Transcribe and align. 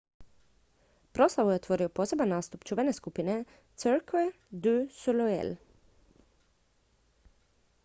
proslavu 1.17 1.51
je 1.51 1.57
otvorio 1.59 1.89
poseban 1.99 2.31
nastup 2.35 2.65
čuvene 2.69 2.95
skupine 3.01 3.35
cirque 3.83 4.25
du 4.65 4.75
soleil 5.03 5.55